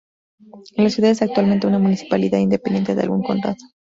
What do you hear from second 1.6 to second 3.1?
una municipalidad independiente de